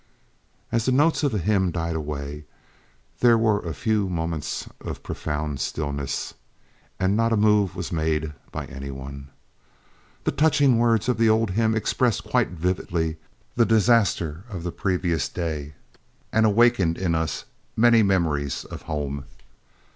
As 0.71 0.85
the 0.85 0.91
notes 0.91 1.21
of 1.21 1.31
the 1.31 1.37
hymn 1.37 1.69
died 1.69 1.95
away, 1.95 2.45
there 3.19 3.37
was 3.37 3.61
for 3.61 3.69
a 3.69 3.73
few 3.75 4.09
moments 4.09 4.67
profound 5.03 5.59
stillness, 5.59 6.33
and 6.99 7.15
not 7.15 7.31
a 7.31 7.37
move 7.37 7.75
was 7.75 7.91
made 7.91 8.33
by 8.51 8.65
any 8.65 8.89
one. 8.89 9.27
The 10.23 10.31
touching 10.31 10.79
words 10.79 11.07
of 11.07 11.19
the 11.19 11.29
old 11.29 11.51
hymn 11.51 11.75
expressed 11.75 12.23
quite 12.23 12.49
vividly 12.49 13.17
the 13.55 13.63
disaster 13.63 14.43
of 14.49 14.63
the 14.63 14.71
previous 14.71 15.29
day, 15.29 15.75
and 16.33 16.47
awakened 16.47 16.97
in 16.97 17.13
us 17.13 17.45
many 17.77 18.01
memories 18.01 18.65
of 18.65 18.81
home. 18.89 19.25